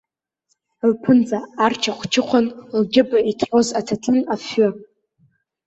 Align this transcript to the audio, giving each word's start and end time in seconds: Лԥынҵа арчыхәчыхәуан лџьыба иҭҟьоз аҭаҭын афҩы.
Лԥынҵа 0.89 1.39
арчыхәчыхәуан 1.65 2.45
лџьыба 2.81 3.19
иҭҟьоз 3.31 3.67
аҭаҭын 3.79 4.19
афҩы. 4.33 4.69